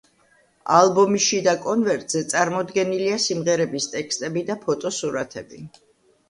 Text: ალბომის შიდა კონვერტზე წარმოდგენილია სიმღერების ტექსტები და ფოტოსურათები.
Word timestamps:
ალბომის 0.77 1.25
შიდა 1.27 1.53
კონვერტზე 1.65 2.21
წარმოდგენილია 2.31 3.19
სიმღერების 3.27 3.87
ტექსტები 3.93 4.45
და 4.49 4.57
ფოტოსურათები. 4.65 5.63